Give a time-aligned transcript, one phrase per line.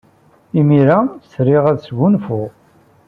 [0.59, 0.99] Imir-a,
[1.31, 2.51] sriɣ ad sgunfuɣ.